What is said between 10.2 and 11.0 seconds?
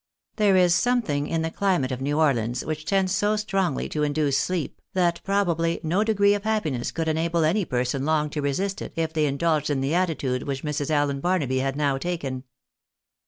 which Mrs.